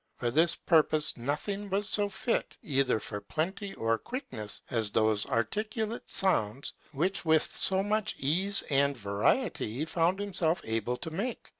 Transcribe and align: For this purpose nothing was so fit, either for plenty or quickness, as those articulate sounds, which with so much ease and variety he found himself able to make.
For 0.17 0.31
this 0.31 0.55
purpose 0.55 1.15
nothing 1.15 1.69
was 1.69 1.87
so 1.87 2.09
fit, 2.09 2.57
either 2.63 2.99
for 2.99 3.21
plenty 3.21 3.75
or 3.75 3.99
quickness, 3.99 4.59
as 4.71 4.89
those 4.89 5.27
articulate 5.27 6.09
sounds, 6.09 6.73
which 6.91 7.23
with 7.23 7.55
so 7.55 7.83
much 7.83 8.15
ease 8.17 8.63
and 8.71 8.97
variety 8.97 9.71
he 9.75 9.85
found 9.85 10.17
himself 10.19 10.59
able 10.63 10.97
to 10.97 11.11
make. 11.11 11.49